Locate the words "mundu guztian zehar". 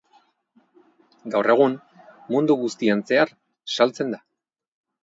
2.37-3.35